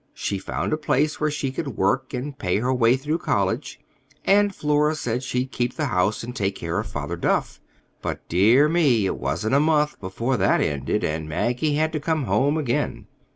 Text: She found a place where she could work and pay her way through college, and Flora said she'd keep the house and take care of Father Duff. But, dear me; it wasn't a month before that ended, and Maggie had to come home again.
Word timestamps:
She 0.15 0.39
found 0.39 0.73
a 0.73 0.77
place 0.77 1.19
where 1.19 1.29
she 1.29 1.51
could 1.51 1.77
work 1.77 2.11
and 2.11 2.35
pay 2.35 2.57
her 2.57 2.73
way 2.73 2.97
through 2.97 3.19
college, 3.19 3.79
and 4.25 4.51
Flora 4.55 4.95
said 4.95 5.21
she'd 5.21 5.51
keep 5.51 5.75
the 5.75 5.85
house 5.93 6.23
and 6.23 6.35
take 6.35 6.55
care 6.55 6.79
of 6.79 6.87
Father 6.87 7.15
Duff. 7.15 7.61
But, 8.01 8.27
dear 8.27 8.67
me; 8.67 9.05
it 9.05 9.17
wasn't 9.19 9.53
a 9.53 9.59
month 9.59 9.99
before 9.99 10.37
that 10.37 10.59
ended, 10.59 11.03
and 11.03 11.29
Maggie 11.29 11.75
had 11.75 11.93
to 11.93 11.99
come 11.99 12.23
home 12.23 12.57
again. 12.57 13.05